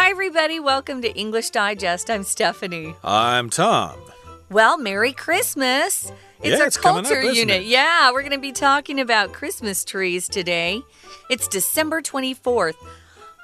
[0.00, 0.60] Hi, everybody.
[0.60, 2.08] Welcome to English Digest.
[2.08, 2.94] I'm Stephanie.
[3.02, 3.98] I'm Tom.
[4.48, 6.12] Well, Merry Christmas.
[6.40, 7.64] It's Yeah, our it's coming up, culture unit.
[7.64, 10.82] Yeah, we're going to be talking about Christmas trees today.
[11.30, 12.76] It's December 24th.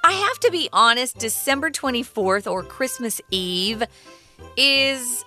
[0.05, 3.83] I have to be honest, December 24th or Christmas Eve
[4.57, 5.25] is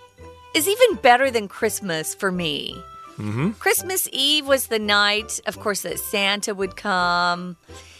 [0.55, 2.73] is even better than Christmas for me.
[3.18, 3.52] Mm-hmm.
[3.59, 7.57] Christmas Eve was the night, of course, that Santa would come.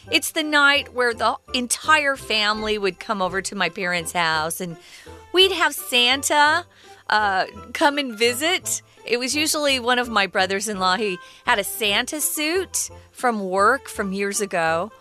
[0.10, 4.78] It's the night where the entire family would come over to my parents' house and
[5.34, 6.66] we'd have Santa
[7.10, 8.82] uh, come and visit.
[9.06, 10.96] It was usually one of my brothers in law.
[10.96, 14.92] He had a Santa suit from work from years ago.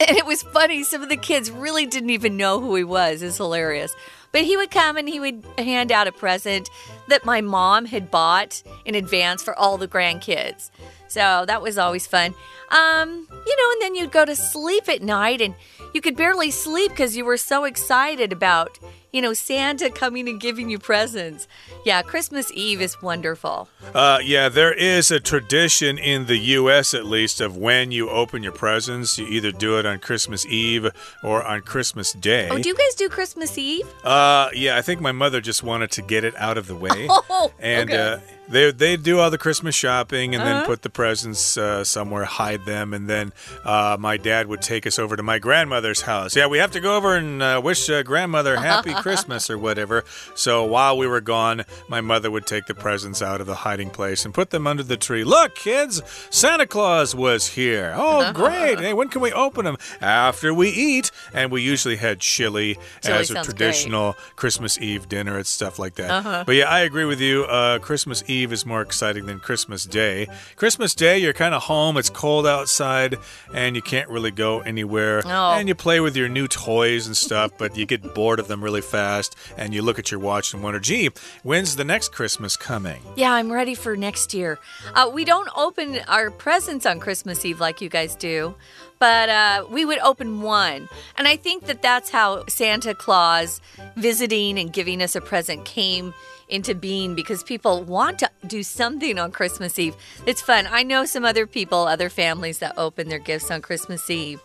[0.00, 0.84] And it was funny.
[0.84, 3.20] Some of the kids really didn't even know who he was.
[3.20, 3.92] It's hilarious.
[4.30, 6.70] But he would come and he would hand out a present
[7.08, 10.70] that my mom had bought in advance for all the grandkids.
[11.08, 12.34] So that was always fun.
[12.70, 13.08] Um,
[13.46, 15.54] you know, and then you'd go to sleep at night and
[15.94, 18.78] you could barely sleep because you were so excited about,
[19.10, 21.48] you know, Santa coming and giving you presents.
[21.86, 23.70] Yeah, Christmas Eve is wonderful.
[23.94, 26.92] Uh, yeah, there is a tradition in the U.S.
[26.92, 29.18] at least of when you open your presents.
[29.18, 30.90] You either do it on Christmas Eve
[31.24, 32.48] or on Christmas Day.
[32.50, 33.86] Oh, do you guys do Christmas Eve?
[34.04, 36.97] uh, yeah, I think my mother just wanted to get it out of the way.
[37.10, 37.98] Oh, and okay.
[37.98, 38.18] uh,
[38.50, 40.52] they they do all the Christmas shopping and Uh-huh.
[40.60, 43.32] then put the presents uh, somewhere, hide them, and then
[43.64, 46.34] uh, my dad would take us over to my grandmother's house.
[46.36, 50.04] Yeah, we have to go over and uh, wish uh, grandmother happy Christmas or whatever.
[50.34, 53.90] So while we were gone, my mother would take the presents out of the hiding
[53.90, 55.24] place and put them under the tree.
[55.24, 57.92] Look, kids, Santa Claus was here.
[57.96, 58.78] Oh, great!
[58.80, 59.76] Hey, when can we open them?
[60.00, 63.56] After we eat, and we usually had chili, Chili as a sounds great.
[63.56, 66.46] traditional Christmas Eve dinner and stuff like that.
[66.46, 67.44] But yeah, I agree with you.
[67.44, 70.28] Uh, Christmas Eve is more exciting than Christmas Day.
[70.56, 71.96] Christmas Day, you're kind of home.
[71.96, 73.16] It's cold outside,
[73.52, 75.22] and you can't really go anywhere.
[75.24, 75.52] Oh.
[75.52, 78.62] And you play with your new toys and stuff, but you get bored of them
[78.62, 79.36] really fast.
[79.56, 81.10] And you look at your watch and wonder, "Gee,
[81.42, 84.58] when's the next Christmas coming?" Yeah, I'm ready for next year.
[84.94, 88.54] Uh, we don't open our presents on Christmas Eve like you guys do,
[88.98, 90.88] but uh, we would open one.
[91.16, 93.60] And I think that that's how Santa Claus
[93.96, 96.14] visiting and giving us a present came
[96.48, 99.94] into being because people want to do something on Christmas Eve.
[100.26, 100.66] It's fun.
[100.70, 104.40] I know some other people, other families that open their gifts on Christmas Eve.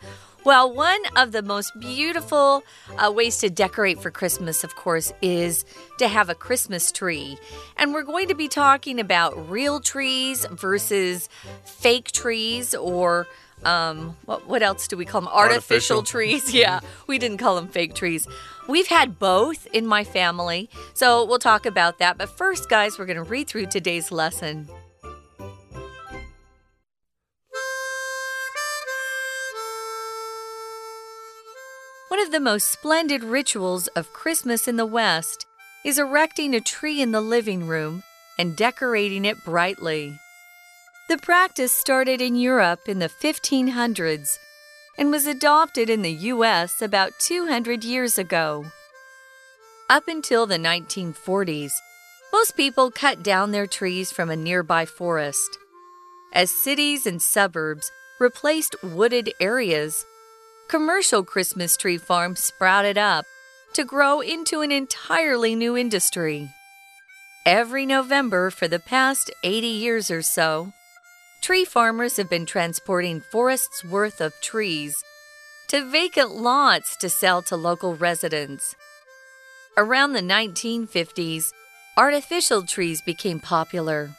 [0.45, 2.63] Well, one of the most beautiful
[2.97, 5.63] uh, ways to decorate for Christmas, of course, is
[5.99, 7.37] to have a Christmas tree.
[7.77, 11.29] And we're going to be talking about real trees versus
[11.63, 13.27] fake trees or.
[13.65, 15.29] Um, what, what else do we call them?
[15.29, 16.03] Artificial, Artificial.
[16.03, 16.53] trees.
[16.63, 18.27] Yeah, we didn't call them fake trees.
[18.67, 22.17] We've had both in my family, so we'll talk about that.
[22.17, 24.67] But first, guys, we're going to read through today's lesson.
[32.09, 35.45] One of the most splendid rituals of Christmas in the West
[35.83, 38.03] is erecting a tree in the living room
[38.37, 40.19] and decorating it brightly.
[41.09, 44.37] The practice started in Europe in the 1500s
[44.97, 46.81] and was adopted in the U.S.
[46.81, 48.65] about 200 years ago.
[49.89, 51.73] Up until the 1940s,
[52.31, 55.57] most people cut down their trees from a nearby forest.
[56.31, 60.05] As cities and suburbs replaced wooded areas,
[60.69, 63.25] commercial Christmas tree farms sprouted up
[63.73, 66.49] to grow into an entirely new industry.
[67.45, 70.71] Every November for the past 80 years or so,
[71.43, 75.03] tree farmers have been transporting forests worth of trees
[75.67, 78.77] to vacant lots to sell to local residents.
[79.75, 81.51] Around the 1950s,
[81.97, 84.11] artificial trees became popular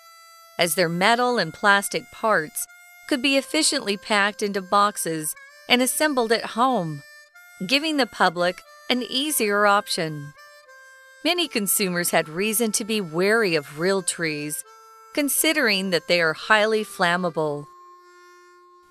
[0.58, 2.66] as their metal and plastic parts
[3.08, 5.34] could be efficiently packed into boxes
[5.66, 7.02] and assembled at home,
[7.66, 10.34] giving the public an easier option.
[11.24, 14.62] Many consumers had reason to be wary of real trees,
[15.14, 17.66] considering that they are highly flammable.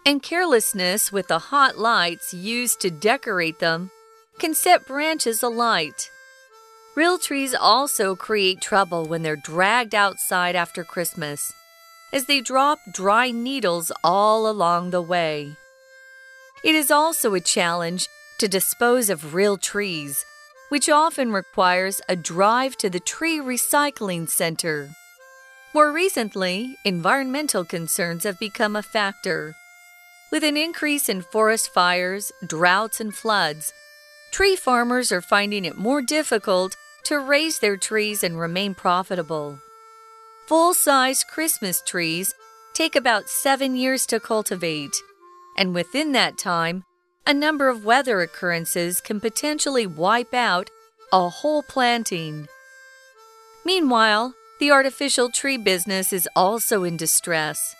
[0.05, 3.91] And carelessness with the hot lights used to decorate them
[4.39, 6.09] can set branches alight.
[6.95, 11.51] Real trees also create trouble when they're dragged outside after Christmas,
[12.11, 15.55] as they drop dry needles all along the way.
[16.63, 18.07] It is also a challenge
[18.39, 20.25] to dispose of real trees,
[20.69, 24.89] which often requires a drive to the tree recycling center.
[25.73, 29.55] More recently, environmental concerns have become a factor.
[30.31, 33.73] With an increase in forest fires, droughts, and floods,
[34.31, 36.75] tree farmers are finding it more difficult
[37.05, 39.57] to raise their trees and remain profitable.
[40.45, 42.35] Full size Christmas trees
[42.75, 44.95] take about seven years to cultivate,
[45.57, 46.83] and within that time,
[47.25, 50.69] a number of weather occurrences can potentially wipe out
[51.11, 52.47] a whole planting.
[53.65, 57.75] Meanwhile, the artificial tree business is also in distress.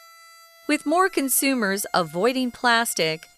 [0.68, 3.30] With more consumers avoiding plastic,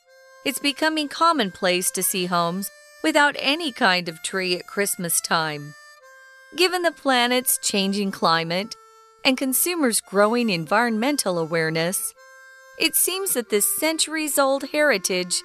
[0.44, 2.72] it's becoming commonplace to see homes
[3.04, 5.76] without any kind of tree at Christmas time.
[6.58, 8.76] Given the planet's changing climate
[9.24, 12.16] and consumers' growing environmental awareness,
[12.80, 15.36] it seems that this centuries old heritage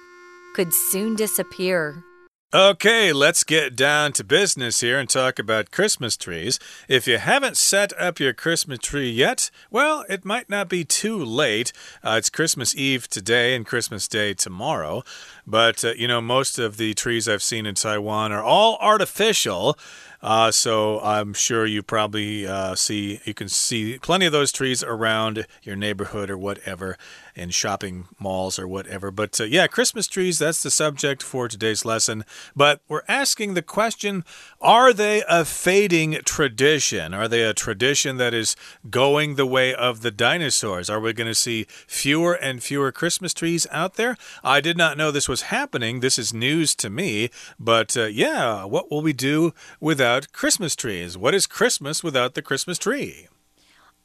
[0.55, 2.03] could soon disappear.
[2.53, 6.59] Okay, let's get down to business here and talk about Christmas trees.
[6.89, 11.23] If you haven't set up your Christmas tree yet, well, it might not be too
[11.23, 11.71] late.
[12.03, 15.01] Uh, it's Christmas Eve today and Christmas Day tomorrow.
[15.47, 19.77] But, uh, you know, most of the trees I've seen in Taiwan are all artificial.
[20.21, 24.83] Uh, so I'm sure you probably uh, see you can see plenty of those trees
[24.83, 26.97] around your neighborhood or whatever
[27.35, 29.11] in shopping malls or whatever.
[29.11, 32.25] But uh, yeah, Christmas trees, that's the subject for today's lesson.
[32.55, 34.23] But we're asking the question
[34.59, 37.13] are they a fading tradition?
[37.13, 38.55] Are they a tradition that is
[38.89, 40.89] going the way of the dinosaurs?
[40.89, 44.17] Are we going to see fewer and fewer Christmas trees out there?
[44.43, 45.99] I did not know this was happening.
[45.99, 47.29] This is news to me.
[47.59, 51.17] But uh, yeah, what will we do without Christmas trees.
[51.17, 53.27] What is Christmas without the Christmas tree?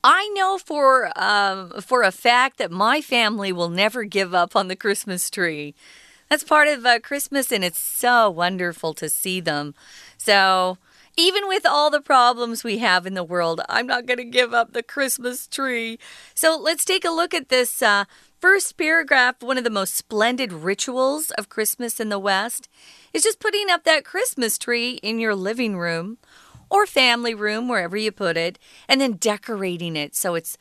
[0.08, 4.68] I know for um, for a fact that my family will never give up on
[4.68, 5.74] the Christmas tree.
[6.30, 9.74] That's part of uh, Christmas, and it's so wonderful to see them.
[10.16, 10.78] So,
[11.16, 14.54] even with all the problems we have in the world, I'm not going to give
[14.54, 15.98] up the Christmas tree.
[16.36, 18.04] So, let's take a look at this uh,
[18.40, 19.42] first paragraph.
[19.42, 22.68] One of the most splendid rituals of Christmas in the West
[23.12, 26.18] is just putting up that Christmas tree in your living room
[26.70, 28.58] or family room, wherever you put it,
[28.88, 30.56] and then decorating it so it's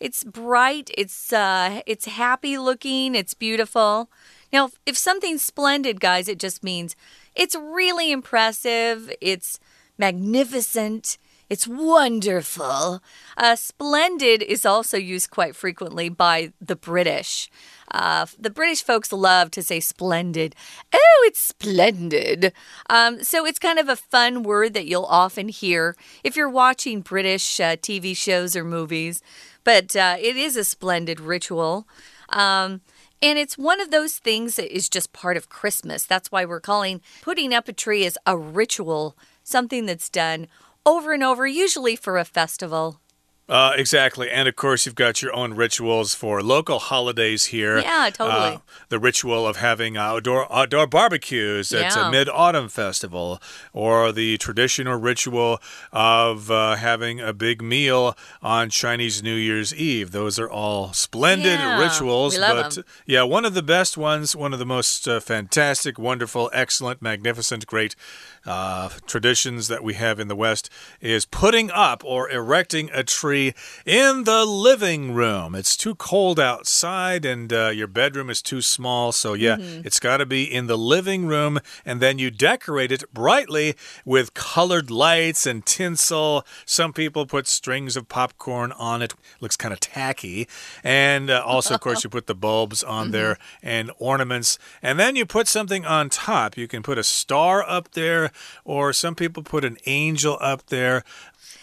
[0.00, 4.10] it's bright, it's uh, it's happy looking, it's beautiful.
[4.52, 6.96] Now, if, something's splendid, guys, it just means
[7.34, 9.60] it's really impressive, it's
[9.98, 11.18] magnificent,
[11.50, 13.02] it's wonderful.
[13.36, 17.50] Uh, splendid is also used quite frequently by the British.
[17.90, 20.54] Uh, the British folks love to say splendid.
[20.92, 22.52] Oh, it's splendid.
[22.90, 27.00] Um, so it's kind of a fun word that you'll often hear if you're watching
[27.00, 29.22] British uh, TV shows or movies.
[29.64, 31.86] But uh, it is a splendid ritual.
[32.30, 32.80] Um,
[33.20, 36.04] and it's one of those things that is just part of Christmas.
[36.04, 40.46] That's why we're calling putting up a tree as a ritual, something that's done
[40.86, 43.00] over and over, usually for a festival.
[43.48, 44.30] Uh, exactly.
[44.30, 47.78] And of course, you've got your own rituals for local holidays here.
[47.78, 48.56] Yeah, totally.
[48.56, 48.58] Uh,
[48.90, 52.08] the ritual of having outdoor outdoor barbecues at yeah.
[52.08, 53.40] a mid autumn festival,
[53.72, 55.62] or the traditional ritual
[55.92, 60.10] of uh, having a big meal on Chinese New Year's Eve.
[60.10, 62.36] Those are all splendid yeah, rituals.
[62.36, 62.84] but them.
[63.06, 67.66] yeah, one of the best ones, one of the most uh, fantastic, wonderful, excellent, magnificent,
[67.66, 67.96] great
[68.44, 70.68] uh, traditions that we have in the West
[71.00, 73.37] is putting up or erecting a tree
[73.86, 75.54] in the living room.
[75.54, 79.12] It's too cold outside and uh, your bedroom is too small.
[79.12, 79.86] So, yeah, mm -hmm.
[79.86, 81.58] it's got to be in the living room.
[81.84, 83.74] And then you decorate it brightly
[84.04, 86.44] with colored lights and tinsel.
[86.64, 90.46] Some people put strings of popcorn on it, looks kind of tacky.
[90.84, 93.12] And uh, also, of course, you put the bulbs on mm -hmm.
[93.12, 93.36] there
[93.76, 94.58] and ornaments.
[94.82, 96.56] And then you put something on top.
[96.56, 98.30] You can put a star up there
[98.64, 101.02] or some people put an angel up there.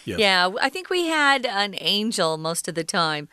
[0.04, 0.16] Yeah.
[0.18, 3.28] yeah, I think we had an angel most of the time.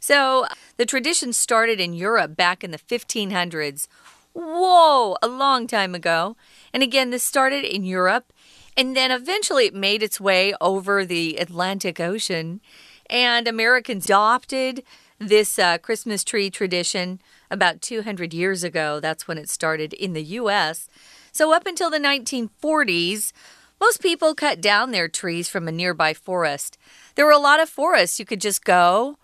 [0.00, 0.46] So
[0.76, 3.88] the tradition started in Europe back in the 1500s.
[4.34, 6.36] Whoa, a long time ago.
[6.72, 8.32] And again, this started in Europe.
[8.76, 12.60] And then eventually it made its way over the Atlantic Ocean.
[13.08, 14.84] And Americans adopted
[15.18, 17.20] this uh, Christmas tree tradition
[17.50, 19.00] about 200 years ago.
[19.00, 20.88] That's when it started in the U.S.
[21.32, 23.32] So, up until the 1940s,
[23.80, 26.78] most people cut down their trees from a nearby forest.
[27.14, 29.18] There were a lot of forests you could just go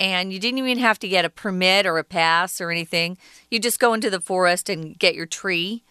[0.00, 3.18] and you didn't even have to get a permit or a pass or anything.
[3.50, 5.82] You just go into the forest and get your tree.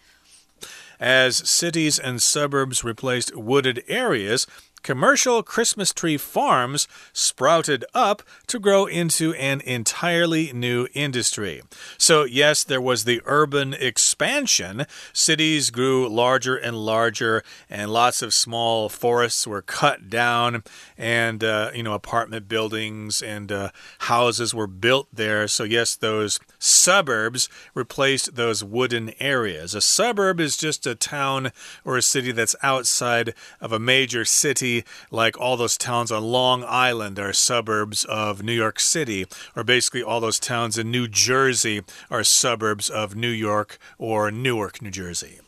[0.98, 4.46] As cities and suburbs replaced wooded areas,
[4.82, 11.62] commercial Christmas tree farms sprouted up to grow into an entirely new industry.
[11.98, 13.74] So, yes, there was the urban
[14.18, 14.84] expansion.
[15.12, 20.64] Cities grew larger and larger, and lots of small forests were cut down,
[20.96, 23.70] and, uh, you know, apartment buildings and uh,
[24.00, 25.46] houses were built there.
[25.46, 29.72] So, yes, those suburbs replaced those wooden areas.
[29.74, 31.52] A suburb is just a town
[31.84, 36.64] or a city that's outside of a major city like all those towns on Long
[36.64, 41.82] Island are suburbs of New York City, or basically all those towns in New Jersey
[42.10, 45.40] are suburbs of New York or Newark, New Jersey.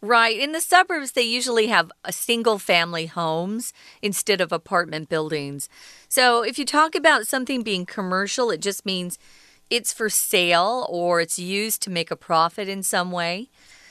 [0.00, 0.38] Right.
[0.38, 5.68] In the suburbs, they usually have uh, a single family homes instead of apartment buildings.
[6.08, 9.18] So if you talk about something being commercial, it just means
[9.70, 13.48] it's for sale or it's used to make a profit in some way.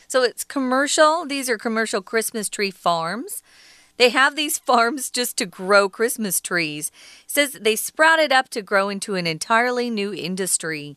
[0.07, 1.25] So it's commercial.
[1.25, 3.43] These are commercial Christmas tree farms.
[3.97, 6.89] They have these farms just to grow Christmas trees.
[7.25, 10.95] It says they sprouted up to grow into an entirely new industry.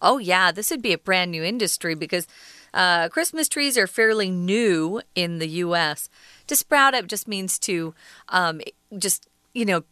[0.00, 2.26] Oh, yeah, this would be a brand new industry because
[2.74, 6.08] uh, Christmas trees are fairly new in the U.S.
[6.46, 7.94] To sprout up just means to
[8.28, 8.60] um,
[8.98, 9.84] just, you know,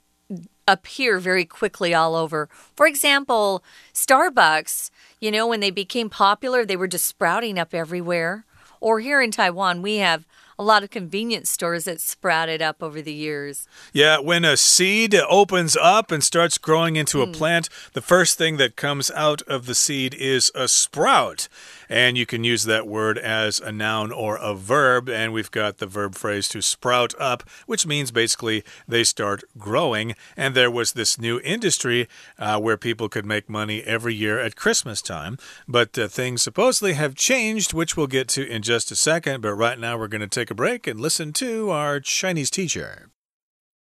[0.67, 2.49] appear very quickly all over.
[2.75, 8.45] For example, Starbucks, you know, when they became popular, they were just sprouting up everywhere.
[8.81, 10.27] Or here in Taiwan, we have
[10.59, 13.67] a lot of convenience stores that sprouted up over the years.
[13.93, 17.33] Yeah, when a seed opens up and starts growing into a mm.
[17.33, 21.49] plant, the first thing that comes out of the seed is a sprout.
[21.90, 25.10] And you can use that word as a noun or a verb.
[25.10, 30.16] And we've got the verb phrase to sprout up, which means basically they start growing.
[30.38, 34.56] And there was this new industry uh, where people could make money every year at
[34.56, 35.38] Christmas time.
[35.68, 39.42] But uh, things supposedly have changed, which we'll get to in just a second.
[39.42, 43.10] But right now, we're going to take a break and listen to our Chinese teacher.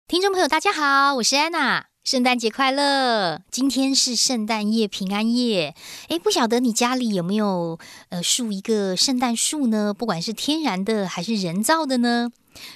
[0.08, 1.86] 听众朋友，大家好，我是安娜。
[2.05, 3.41] 圣诞节快乐！
[3.51, 5.75] 今天是圣诞夜、平安夜。
[6.09, 7.79] 诶，不晓得你家里有没有
[8.11, 9.95] 呃树一个圣诞树呢？
[9.95, 12.31] 不管是天然的还是人造的呢？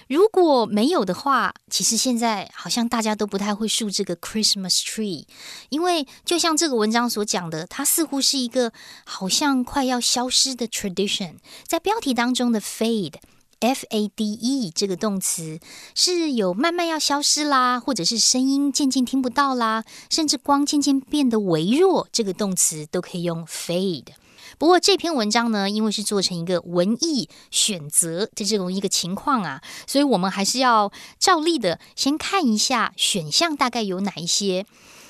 [0.06, 5.26] 如果没有的话，其实现在好像大家都不太会树这个 Christmas tree，
[5.68, 8.73] 因为就像这个文章所讲的，它似乎是一个
[9.04, 11.35] 好像快要消失的 tradition，
[11.66, 13.16] 在标题当中的 fade。
[13.61, 15.59] F A D E 这个动词
[15.95, 24.07] 是有慢慢要消失啦，或者是声音渐渐听不到啦，甚至光渐渐变得微弱，这个动词都可以用 fade。
[24.57, 34.67] 不过这篇文章呢，因为是做成一个文艺选择的这种一个情况啊，所以我们还是要照例的先看一下选项大概有哪一些。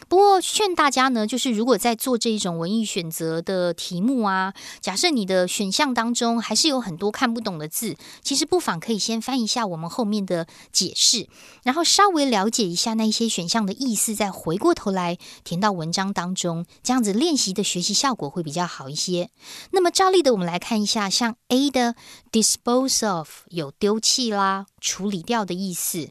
[0.09, 11.29] 不过劝大家呢，就是如果在做这一种文艺选择的题目啊，假设你的选项当中还是有很多看不懂的字，其实不妨可以先翻一下我们后面的解释，
[11.63, 19.29] 然后稍微了解一下那一些选项的意思，再回过头来填到文章当中，这样子练习的学习效果会比较好一些。
[19.73, 21.95] 那么照例的，我们来看一下，像 A 的
[22.33, 26.11] dispose of 有丢弃啦、处理掉的意思。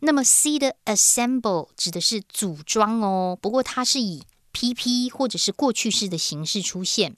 [0.00, 7.16] 那么 C 的 assemble 指的是组装哦，不过它是以 PP 或者是过去式的形式出现。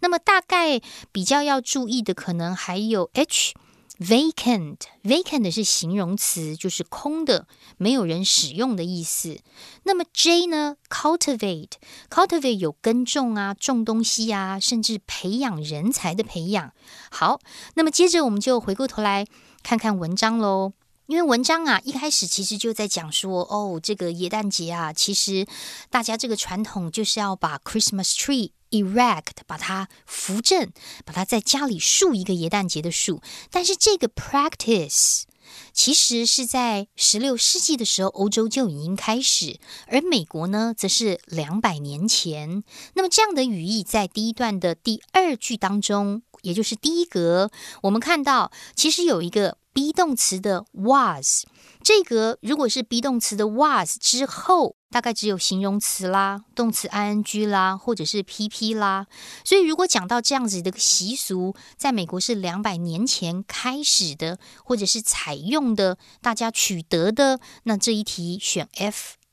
[0.00, 3.54] 那么大概比较要注意的，可能还有 H
[3.98, 9.40] vacant vacant 是形容词，就是空的，没有人使用的意思。
[9.82, 11.72] 那么 J 呢？cultivate
[12.08, 16.72] cultivate 有耕种啊，种东西啊，甚至培养人才的培养。
[17.10, 17.40] 好，
[17.74, 19.26] 那么接着我们就回过头来
[19.62, 20.72] 看看文章喽。
[21.12, 25.46] 因为文章啊，一开始其实就在讲说，哦，这个耶诞节啊，其实
[25.90, 30.70] 大家这个传统就是要把 Christmas tree erect，把它扶正，
[31.04, 33.20] 把它在家里树一个耶诞节的树。
[33.50, 35.24] 但是这个 practice
[35.74, 42.64] 其实是在十六世纪的时候，欧洲就已经开始，而美国呢，则是两百年前。
[42.94, 47.50] 那么这样的语义在第一段的第二句当中，也就是第一格，
[47.82, 49.58] 我们看到其实有一个。
[49.72, 51.44] Be 动词的 was，
[51.82, 59.06] 这个如果是 be 动词的 was 之后，大概只有形容词啦、动词 ing 啦，或者是 pp 啦。
[59.44, 69.14] 所以如果讲到这样子的习俗，在美国是两百年前开始的，或者是采用的，大家取得的，那这一题选 F。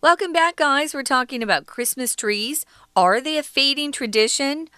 [0.00, 0.94] Welcome back, guys.
[0.94, 2.64] We're talking about Christmas trees.
[2.94, 4.68] Are they a fading tradition?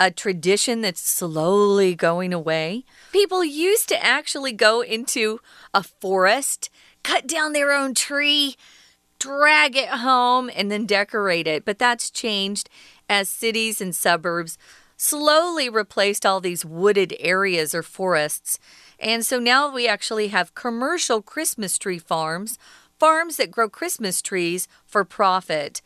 [0.00, 2.86] A tradition that's slowly going away?
[3.12, 5.38] People used to actually go into
[5.74, 6.70] a forest,
[7.02, 8.56] cut down their own tree,
[9.18, 11.66] drag it home, and then decorate it.
[11.66, 12.70] But that's changed
[13.06, 14.56] as cities and suburbs
[14.96, 18.58] slowly replaced all these wooded areas or forests.
[18.98, 22.58] And so now we actually have commercial Christmas tree farms,
[22.98, 25.82] farms that grow Christmas trees for profit.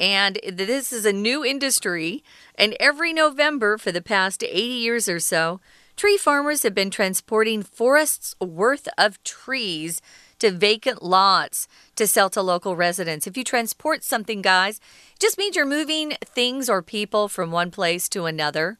[0.00, 2.24] And this is a new industry.
[2.56, 5.60] And every November for the past 80 years or so,
[5.96, 10.02] tree farmers have been transporting forests worth of trees
[10.40, 13.28] to vacant lots to sell to local residents.
[13.28, 14.80] If you transport something, guys,
[15.20, 18.78] just means you're moving things or people from one place to another.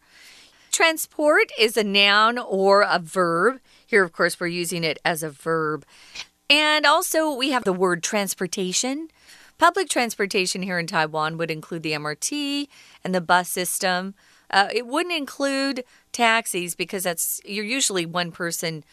[0.72, 3.60] Transport is a noun or a verb.
[3.86, 5.84] Here, of course, we're using it as a verb.
[6.50, 9.08] And also, we have the word transportation.
[9.58, 12.68] Public transportation here in Taiwan would include the MRT
[13.04, 14.14] and the bus system.
[14.50, 18.84] Uh, it wouldn't include taxis because that's you're usually one person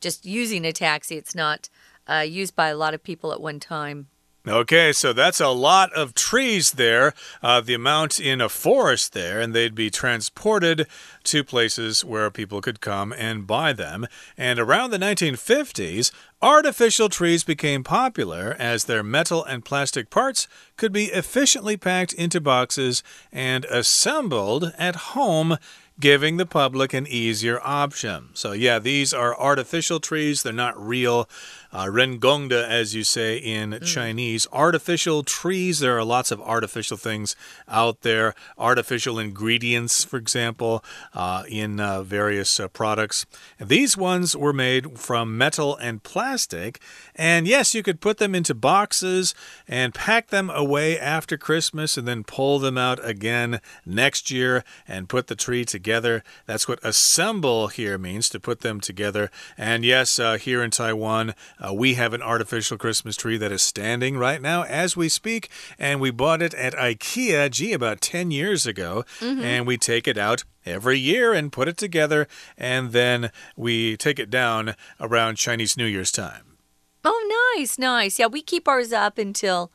[0.00, 1.16] just using a taxi.
[1.16, 1.68] It's not
[2.06, 4.08] uh, used by a lot of people at one time.
[4.46, 7.12] Okay, so that's a lot of trees there,
[7.42, 10.86] uh, the amount in a forest there, and they'd be transported
[11.24, 14.06] to places where people could come and buy them.
[14.38, 20.92] And around the 1950s, artificial trees became popular as their metal and plastic parts could
[20.92, 23.02] be efficiently packed into boxes
[23.32, 25.58] and assembled at home
[26.00, 28.28] giving the public an easier option.
[28.34, 31.28] So, yeah, these are artificial trees, they're not real
[31.72, 33.84] uh, rengongde, as you say in mm.
[33.84, 34.46] Chinese.
[34.52, 37.36] Artificial trees, there are lots of artificial things
[37.68, 38.34] out there.
[38.56, 40.84] Artificial ingredients, for example,
[41.14, 43.26] uh, in uh, various uh, products.
[43.58, 46.80] And these ones were made from metal and plastic.
[47.14, 49.34] And yes, you could put them into boxes
[49.66, 55.08] and pack them away after Christmas and then pull them out again next year and
[55.08, 56.22] put the tree together.
[56.46, 59.30] That's what assemble here means to put them together.
[59.56, 61.34] And yes, uh, here in Taiwan,
[61.64, 65.50] uh, we have an artificial Christmas tree that is standing right now as we speak,
[65.78, 69.44] and we bought it at IKEA, gee, about 10 years ago, mm -hmm.
[69.44, 74.22] and we take it out every year and put it together, and then we take
[74.22, 76.56] it down around Chinese New Year's time.
[77.04, 78.18] Oh, nice, nice.
[78.18, 79.70] Yeah, we keep ours up until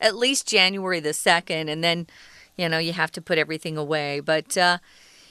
[0.00, 2.06] at least January the 2nd, and then,
[2.56, 4.20] you know, you have to put everything away.
[4.20, 4.78] But, uh,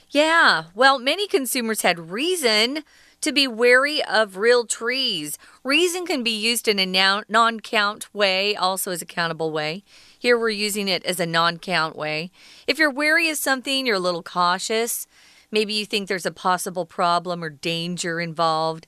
[0.09, 2.83] yeah, well, many consumers had reason
[3.23, 5.37] to be wary of real trees.
[5.63, 9.83] Reason can be used in a non count way, also as a countable way.
[10.19, 12.31] Here we're using it as a non count way.
[12.67, 15.07] If you're wary of something, you're a little cautious.
[15.51, 18.87] Maybe you think there's a possible problem or danger involved.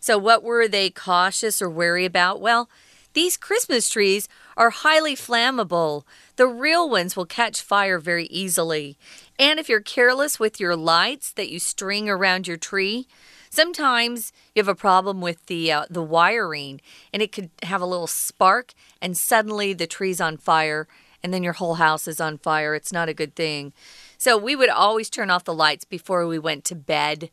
[0.00, 2.40] So, what were they cautious or wary about?
[2.40, 2.68] Well,
[3.12, 6.02] these Christmas trees are highly flammable.
[6.34, 8.98] The real ones will catch fire very easily.
[9.38, 13.06] And if you're careless with your lights that you string around your tree,
[13.56, 16.78] Sometimes you have a problem with the uh, the wiring
[17.10, 20.86] and it could have a little spark and suddenly the tree's on fire
[21.22, 22.74] and then your whole house is on fire.
[22.74, 23.72] It's not a good thing.
[24.18, 27.30] So we would always turn off the lights before we went to bed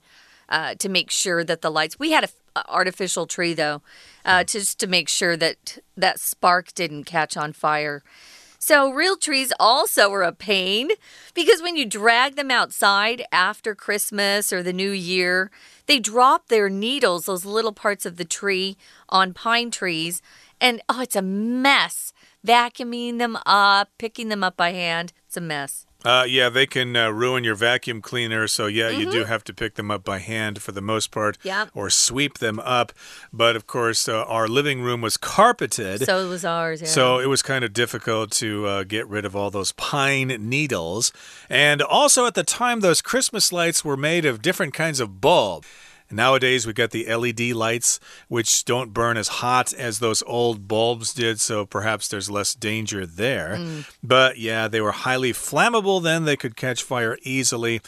[0.47, 1.99] uh, to make sure that the lights.
[1.99, 3.81] We had an artificial tree though,
[4.23, 8.01] uh, just to make sure that that spark didn't catch on fire.
[8.65, 10.91] So, real trees also are a pain
[11.33, 15.51] because when you drag them outside after Christmas or the new year,
[15.85, 18.77] they drop their needles, those little parts of the tree,
[19.09, 20.21] on pine trees.
[20.61, 22.13] And oh, it's a mess.
[22.47, 25.85] Vacuuming them up, picking them up by hand, it's a mess.
[26.03, 28.47] Uh, yeah, they can uh, ruin your vacuum cleaner.
[28.47, 28.99] So, yeah, mm -hmm.
[28.99, 29.29] you do mm-hmm.
[29.29, 31.37] have to pick them up by hand for the most part.
[31.43, 31.67] Yeah.
[31.73, 32.91] Or sweep them up.
[33.31, 36.05] But of course, uh, our living room was carpeted.
[36.05, 36.81] So was ours.
[36.81, 36.89] Yeah.
[36.89, 41.13] So it was kind of difficult to uh, get rid of all those pine needles.
[41.49, 45.65] And also at the time, those Christmas lights were made of different kinds of bulb.
[46.13, 51.13] Nowadays, we've got the LED lights, which don't burn as hot as those old bulbs
[51.13, 53.55] did, so perhaps there's less danger there.
[53.57, 53.89] Mm.
[54.03, 57.81] But yeah, they were highly flammable then, they could catch fire easily.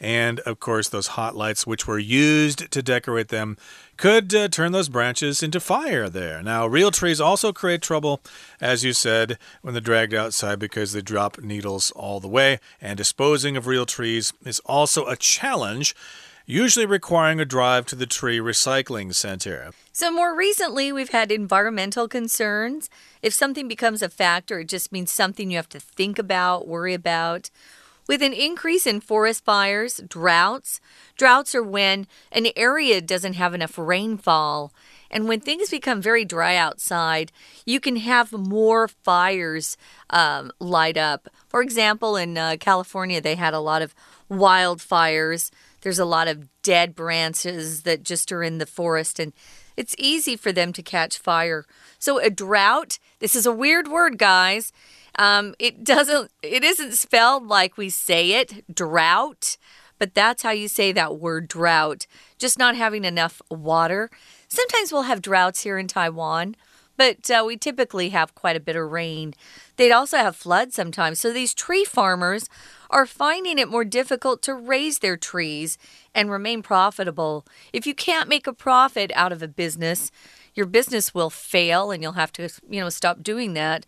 [0.00, 3.58] And of course, those hot lights, which were used to decorate them,
[3.98, 6.42] could uh, turn those branches into fire there.
[6.42, 8.22] Now, real trees also create trouble,
[8.62, 12.60] as you said, when they're dragged outside because they drop needles all the way.
[12.80, 15.94] And disposing of real trees is also a challenge
[16.50, 19.70] usually requiring a drive to the tree recycling center.
[19.92, 22.90] So, more recently, we've had environmental concerns.
[23.22, 26.94] If something becomes a factor, it just means something you have to think about, worry
[26.94, 27.50] about.
[28.08, 30.80] With an increase in forest fires, droughts,
[31.16, 34.72] droughts are when an area doesn't have enough rainfall.
[35.12, 37.30] And when things become very dry outside,
[37.64, 39.76] you can have more fires
[40.10, 41.28] um, light up.
[41.48, 43.94] For example, in uh, California, they had a lot of
[44.30, 45.50] wildfires.
[45.82, 49.32] There's a lot of dead branches that just are in the forest, and
[49.76, 51.64] it's easy for them to catch fire.
[51.98, 54.72] So, a drought, this is a weird word, guys.
[55.18, 59.56] Um, it doesn't, it isn't spelled like we say it, drought,
[59.98, 62.06] but that's how you say that word drought.
[62.38, 64.10] Just not having enough water.
[64.48, 66.56] Sometimes we'll have droughts here in Taiwan,
[66.96, 69.34] but uh, we typically have quite a bit of rain.
[69.76, 71.18] They'd also have floods sometimes.
[71.18, 72.48] So these tree farmers
[72.90, 75.78] are finding it more difficult to raise their trees
[76.14, 77.46] and remain profitable.
[77.72, 80.10] If you can't make a profit out of a business,
[80.54, 83.86] your business will fail and you'll have to, you know, stop doing that.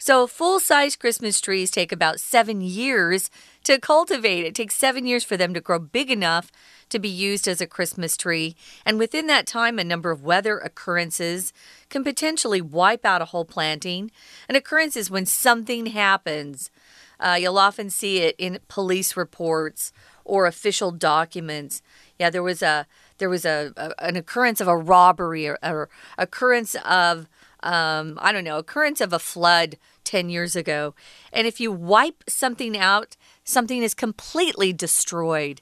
[0.00, 3.30] So, full size Christmas trees take about seven years
[3.64, 4.44] to cultivate.
[4.44, 6.52] It takes seven years for them to grow big enough
[6.90, 8.54] to be used as a Christmas tree.
[8.86, 11.52] And within that time, a number of weather occurrences
[11.88, 14.12] can potentially wipe out a whole planting.
[14.48, 16.70] An occurrence is when something happens.
[17.20, 19.92] Uh, you'll often see it in police reports
[20.24, 21.82] or official documents.
[22.18, 22.86] Yeah, there was a
[23.18, 27.28] there was a, a an occurrence of a robbery or, or occurrence of
[27.62, 30.94] um, I don't know, occurrence of a flood 10 years ago.
[31.32, 35.60] And if you wipe something out, something is completely destroyed.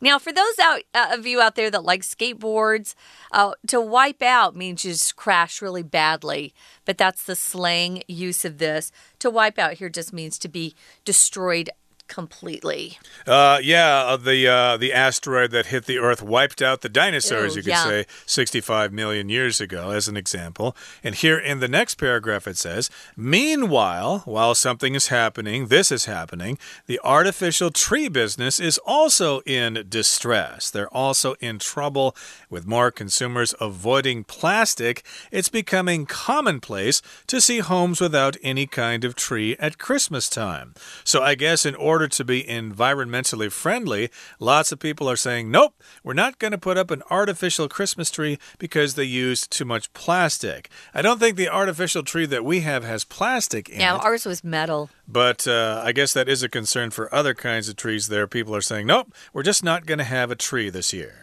[0.00, 2.94] Now, for those out, uh, of you out there that like skateboards,
[3.32, 6.54] uh, to wipe out means you just crash really badly.
[6.84, 8.92] But that's the slang use of this.
[9.20, 11.70] To wipe out here just means to be destroyed
[12.08, 12.98] completely.
[13.26, 17.54] Uh, yeah, uh, the uh, the asteroid that hit the Earth wiped out the dinosaurs.
[17.54, 17.84] Ew, you could yeah.
[17.84, 20.76] say 65 million years ago, as an example.
[21.02, 26.06] And here in the next paragraph, it says, "Meanwhile, while something is happening, this is
[26.06, 26.58] happening.
[26.86, 30.70] The artificial tree business is also in distress.
[30.70, 32.16] They're also in trouble
[32.50, 35.04] with more consumers avoiding plastic.
[35.30, 40.74] It's becoming commonplace to see homes without any kind of tree at Christmas time.
[41.04, 45.50] So I guess in order order to be environmentally friendly, lots of people are saying,
[45.50, 49.64] nope, we're not going to put up an artificial Christmas tree because they use too
[49.64, 50.68] much plastic.
[50.92, 53.80] I don't think the artificial tree that we have has plastic in it.
[53.80, 54.90] Yeah, ours was metal.
[55.08, 58.26] But uh, I guess that is a concern for other kinds of trees there.
[58.26, 61.22] People are saying, nope, we're just not going to have a tree this year.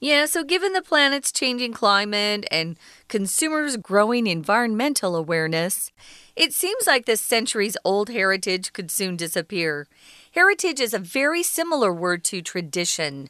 [0.00, 5.92] Yeah, so given the planet's changing climate and consumers' growing environmental awareness,
[6.36, 9.86] it seems like this centuries old heritage could soon disappear.
[10.32, 13.28] Heritage is a very similar word to tradition.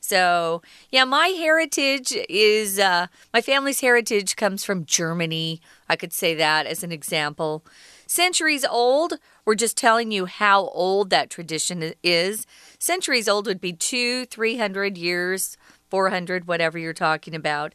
[0.00, 5.62] So, yeah, my heritage is uh, my family's heritage comes from Germany.
[5.88, 7.64] I could say that as an example.
[8.06, 9.14] Centuries old,
[9.46, 12.46] we're just telling you how old that tradition is.
[12.78, 15.56] Centuries old would be two, three hundred years
[15.88, 17.72] 400, whatever you're talking about.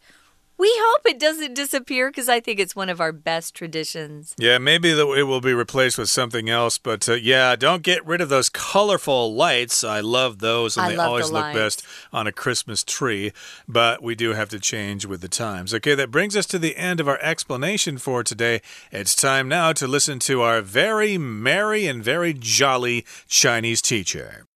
[0.59, 4.35] We hope it doesn't disappear because I think it's one of our best traditions.
[4.37, 8.19] Yeah, maybe it will be replaced with something else, but uh, yeah, don't get rid
[8.19, 9.85] of those colorful lights.
[9.85, 13.31] I love those, and I they always the look best on a Christmas tree,
[13.69, 15.73] but we do have to change with the times.
[15.73, 18.61] Okay, that brings us to the end of our explanation for today.
[18.91, 24.48] It's time now to listen to our very merry and very jolly Chinese teacher.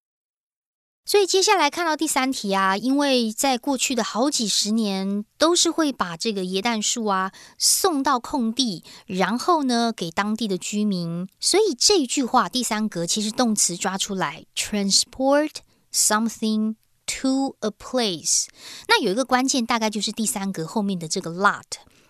[1.06, 11.28] 所以接下来看到第三题啊，因为在过去的好几十年，都是会把这个椰蛋树啊送到空地，然后呢给当地的居民。
[11.38, 15.50] 所以这句话第三格其实动词抓出来，transport
[15.92, 18.46] something to a place。
[18.88, 21.62] 那有一个关键，大概就是第三格后面的这个 lot。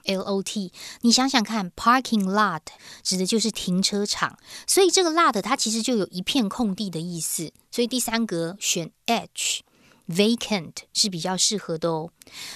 [0.05, 2.61] L O T，你想想看，parking lot
[3.03, 12.11] 指的就是停车场，所以这个 lot 它其实就有一片空地的意思，所以第三格选 H，vacant 是比较适合的哦。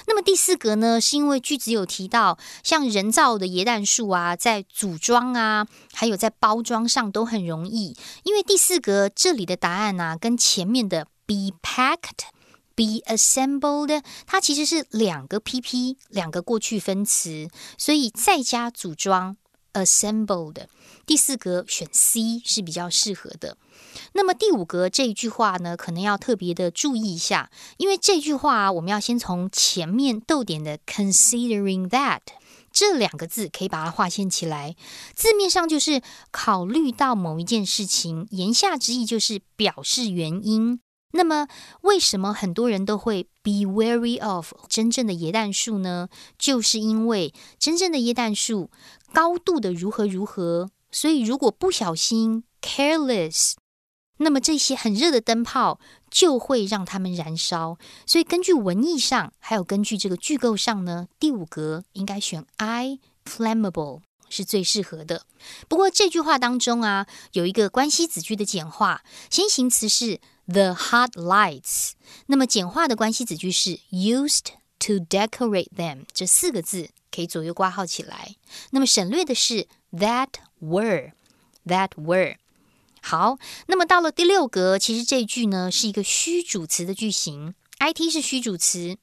[0.06, 12.28] 那么第四格呢，是因为句子有提到，像人造的椰蛋树啊，在组装啊，还有在包装上都很容易，因为第四格这里的答案呢，跟前面的 be packed。
[12.78, 19.36] Be assembled，它其实是两个 PP，两个过去分词，所以再加组装
[19.72, 20.66] assembled。
[21.04, 23.56] 第四格选 C 是比较适合的。
[24.12, 32.20] 那么第五格这一句话呢，可能要特别的注意一下，因为这句话我们要先从前面逗点的 considering that
[32.70, 34.76] 这两个字可以把它划线起来，
[35.16, 40.80] 字面上就是考虑到某一件事情，言下之意就是表示原因。
[41.12, 41.48] 那么，
[41.80, 46.10] 为什么很多人都会 be wary of 真正的椰蛋树呢？
[46.38, 48.70] 就是因为真正的椰蛋树
[49.14, 53.54] 高度的如何如何，所以如果不小心 careless，
[54.18, 57.78] 那么这些很热的灯泡就会让它们燃烧。
[58.04, 65.22] 所以根据文意上，还有根据这个句构上呢，第五格应该选 I flammable 是最适合的。
[65.68, 70.20] 不过这句话当中啊，有一个关系子句的简化，先行词是。
[70.50, 71.92] The hot lights，
[72.26, 74.46] 那么简化的关系子句是 used
[74.78, 78.36] to decorate them，这四个字可以左右挂号起来。
[78.70, 80.28] 那么省略的是 that
[80.62, 82.36] were，that were。
[83.02, 88.96] 好，那么到了第六格，其实这句呢是一个虚主词的句型，it 是虚主词。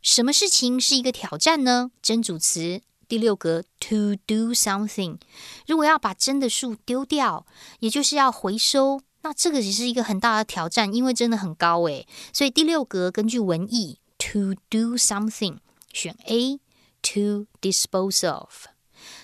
[0.00, 1.90] 什么事情是一个挑战呢？
[2.00, 5.18] 真主词第六格 to do something。
[5.66, 7.44] 如果要把真的树丢掉，
[7.80, 12.06] 也就是要回收，那这个也是一个很大的挑战，因为真的很高诶。
[12.32, 15.58] 所以第六格根据文意 to do something
[15.92, 16.60] 选 A
[17.02, 18.66] to dispose of。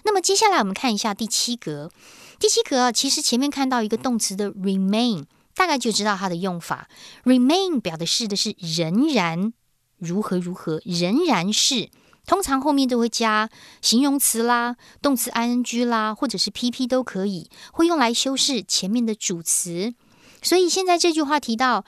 [0.05, 1.91] 那么接下来我们看一下第七格。
[2.39, 6.89] 第七格其实前面看到一个动词的 remain，大概就知道它的用法。
[7.25, 9.53] remain 表的是的是仍然。
[9.99, 11.89] 如何如何仍然是，
[12.27, 13.49] 通常后面都会加
[13.83, 19.95] 形容词啦、动词 ing 啦，或者是 pp 都可以，会用来修饰前面的主词。
[20.43, 21.85] 所以现在这句话提到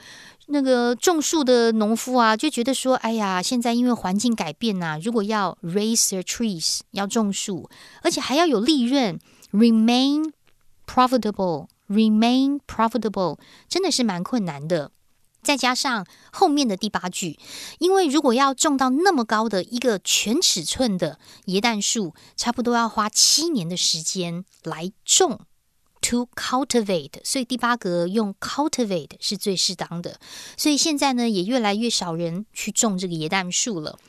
[0.47, 7.69] 那个种树的农夫啊，就觉得说，哎呀，现在因为环境改变呐，如果要 raise the trees 要种树，
[8.01, 9.19] 而且还要有利润
[9.51, 10.31] ，remain
[10.87, 13.37] profitable，remain profitable，
[13.69, 14.91] 真的是蛮困难的。
[15.47, 17.39] 再加上后面的第八句，
[17.79, 25.39] 因为如果要种到那么高的一个全尺寸的椰蛋树，差不多要花七年的时间来种。
[26.09, 30.21] To cultivate，所以第八格用 cultivate 是最适当的。
[30.55, 33.99] 所以现在呢，也越来越少人去种这个椰蛋树了。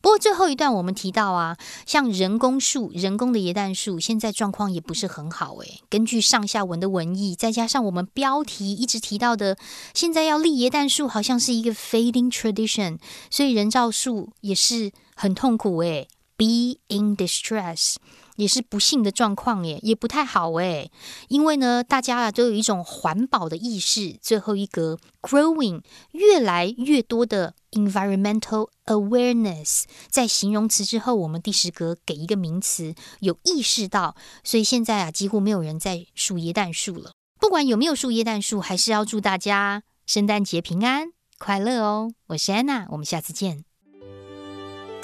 [0.00, 5.80] 不过最后一段我们提到啊，像人工树、人工的椰蛋树，现在状况也不是很好诶。
[5.88, 9.56] 根据上下文的文意，再加上我们标题一直提到的，
[9.94, 12.98] 现在要立椰蛋树好像是一个 fading tradition，
[13.30, 16.08] 所以人造树也是很痛苦诶。
[16.36, 17.94] Be in distress。
[18.36, 20.90] 也是不幸的状况耶，也不太好诶。
[21.28, 24.18] 因为呢，大家啊都有一种环保的意识。
[24.20, 34.16] 最后一格，growing，越来越多的 environmental awareness，在形容词之后，我们第十格给一个名词，有意识到。
[34.42, 37.12] 所以现在啊，几乎没有人在数椰蛋树了。
[37.38, 42.12] 不管有没有树椰蛋树，还是要祝大家圣诞节平安快乐哦。
[42.28, 43.73] 我是安娜，我们下次见。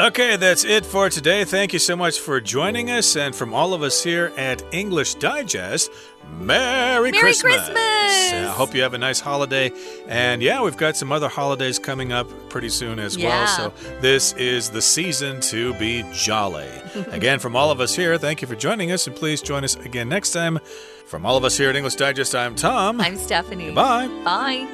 [0.01, 1.45] Okay, that's it for today.
[1.45, 3.17] Thank you so much for joining us.
[3.17, 5.91] And from all of us here at English Digest,
[6.39, 7.57] Merry, Merry Christmas.
[7.57, 7.77] Christmas.
[7.77, 9.71] I hope you have a nice holiday.
[10.09, 13.29] And yeah, we've got some other holidays coming up pretty soon as yeah.
[13.29, 13.47] well.
[13.47, 16.71] So this is the season to be jolly.
[17.11, 19.07] again, from all of us here, thank you for joining us.
[19.07, 20.61] And please join us again next time.
[21.05, 23.03] From all of us here at English Digest, I'm Tom.
[23.03, 23.73] I'm Stephanie.
[23.73, 24.09] Bye.
[24.25, 24.67] Bye.